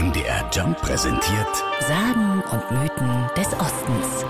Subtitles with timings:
[0.00, 4.24] MDR Jump präsentiert Sagen und Mythen des Ostens.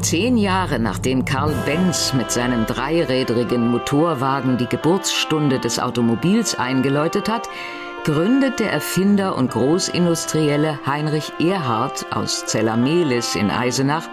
[0.00, 7.48] Zehn Jahre nachdem Karl Benz mit seinem dreirädrigen Motorwagen die Geburtsstunde des Automobils eingeläutet hat,
[8.06, 14.08] gründet der Erfinder und Großindustrielle Heinrich Erhard aus Zellamelis in Eisenach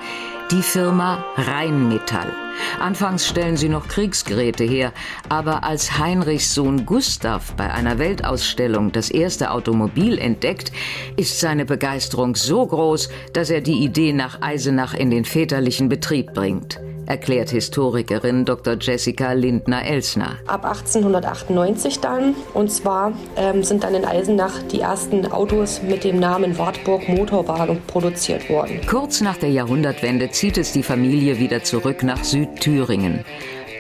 [0.49, 2.33] die Firma Rheinmetall.
[2.79, 4.93] Anfangs stellen sie noch Kriegsgeräte her,
[5.29, 10.71] aber als Heinrichs Sohn Gustav bei einer Weltausstellung das erste Automobil entdeckt,
[11.15, 16.33] ist seine Begeisterung so groß, dass er die Idee nach Eisenach in den väterlichen Betrieb
[16.33, 18.75] bringt erklärt Historikerin Dr.
[18.79, 20.37] Jessica Lindner-Elsner.
[20.47, 26.19] Ab 1898 dann, und zwar ähm, sind dann in Eisenach die ersten Autos mit dem
[26.19, 28.81] Namen Wartburg Motorwagen produziert worden.
[28.89, 33.25] Kurz nach der Jahrhundertwende zieht es die Familie wieder zurück nach Südthüringen.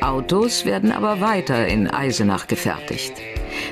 [0.01, 3.13] Autos werden aber weiter in Eisenach gefertigt.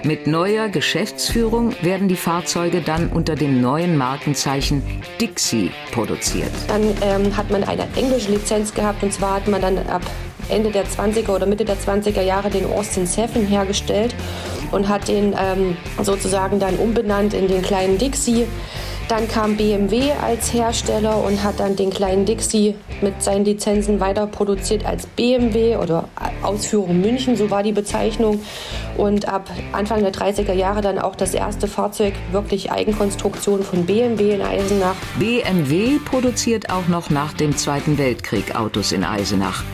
[0.04, 4.82] Mit neuer Geschäftsführung werden die Fahrzeuge dann unter dem neuen Markenzeichen
[5.20, 6.52] Dixie produziert.
[6.68, 10.02] Dann ähm, hat man eine englische Lizenz gehabt und zwar hat man dann ab
[10.50, 14.16] Ende der 20er oder Mitte der 20er Jahre den Austin Seven hergestellt
[14.72, 18.48] und hat den ähm, sozusagen dann umbenannt in den kleinen Dixie.
[19.12, 24.26] Dann kam BMW als Hersteller und hat dann den kleinen Dixie mit seinen Lizenzen weiter
[24.26, 26.08] produziert als BMW oder
[26.44, 28.42] Ausführung München, so war die Bezeichnung.
[28.96, 34.36] Und ab Anfang der 30er Jahre dann auch das erste Fahrzeug, wirklich Eigenkonstruktion von BMW
[34.36, 34.96] in Eisenach.
[35.20, 39.66] BMW produziert auch noch nach dem Zweiten Weltkrieg Autos in Eisenach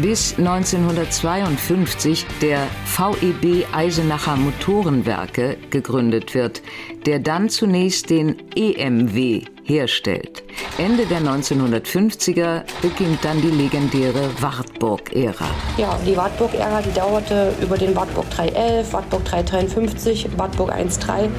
[0.00, 6.62] bis 1952 der VEB Eisenacher Motorenwerke gegründet wird,
[7.06, 10.42] der dann zunächst den EMW herstellt.
[10.78, 15.50] Ende der 1950er beginnt dann die legendäre Wartburg-Ära.
[15.76, 21.30] Ja, die Wartburg-Ära, die dauerte über den Wartburg 311, Wartburg 353, Wartburg 13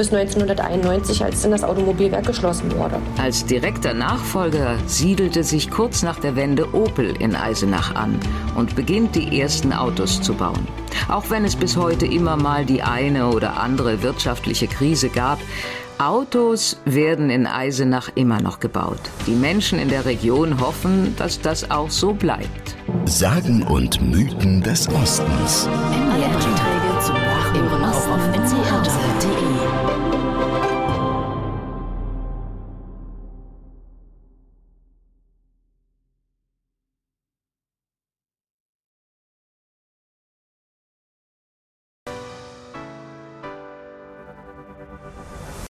[0.00, 2.96] bis 1991, als dann das Automobilwerk geschlossen wurde.
[3.18, 8.18] Als direkter Nachfolger siedelte sich kurz nach der Wende Opel in Eisenach an
[8.56, 10.66] und beginnt die ersten Autos zu bauen.
[11.08, 15.38] Auch wenn es bis heute immer mal die eine oder andere wirtschaftliche Krise gab,
[15.98, 19.02] Autos werden in Eisenach immer noch gebaut.
[19.26, 22.74] Die Menschen in der Region hoffen, dass das auch so bleibt.
[23.04, 25.68] Sagen und Mythen des Ostens.
[25.92, 30.39] MDR-Beiträge zum Nachhören auch auf nchr.de.